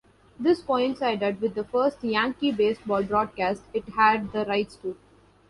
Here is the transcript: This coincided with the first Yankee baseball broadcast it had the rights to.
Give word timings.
This 0.39 0.63
coincided 0.63 1.41
with 1.41 1.53
the 1.53 1.63
first 1.63 2.03
Yankee 2.03 2.51
baseball 2.51 3.03
broadcast 3.03 3.61
it 3.71 3.87
had 3.89 4.31
the 4.33 4.45
rights 4.45 4.75
to. 4.77 4.97